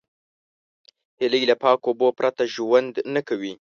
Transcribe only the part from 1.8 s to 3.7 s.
اوبو پرته ژوند نه کوي